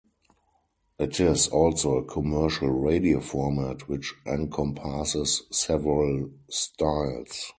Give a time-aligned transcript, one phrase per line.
[0.97, 7.49] It is also a commercial radio format which encompasses several styles.